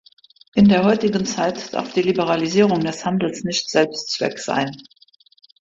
In 0.55 0.67
der 0.67 0.83
heutigen 0.83 1.27
Zeit 1.27 1.75
darf 1.75 1.93
die 1.93 2.01
Liberalisierung 2.01 2.79
des 2.79 3.05
Handels 3.05 3.43
nicht 3.43 3.69
Selbstzweck 3.69 4.39
sein. 4.39 4.75